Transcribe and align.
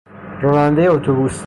رانندهی 0.41 0.87
اتوبوس 0.87 1.39